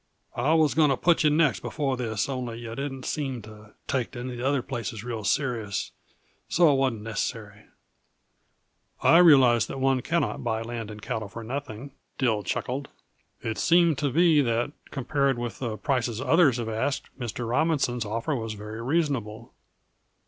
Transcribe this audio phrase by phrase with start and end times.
[0.35, 4.09] I was going to put yuh next before this, only yuh didn't seem to take
[4.13, 5.91] to any uh the places real serious,
[6.49, 7.65] so it wasn't necessary."
[9.03, 12.87] "I realize that one cannot buy land and cattle for nothing," Dill chuckled.
[13.41, 17.47] "It seemed to me that, compared with the prices others have asked, Mr.
[17.47, 19.53] Robinson's offer was very reasonable."